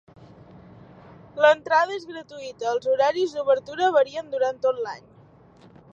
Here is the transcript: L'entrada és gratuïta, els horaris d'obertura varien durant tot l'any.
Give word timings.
L'entrada 1.43 1.97
és 1.99 2.07
gratuïta, 2.13 2.67
els 2.71 2.89
horaris 2.95 3.35
d'obertura 3.37 3.93
varien 3.99 4.35
durant 4.37 4.59
tot 4.65 4.81
l'any. 4.87 5.05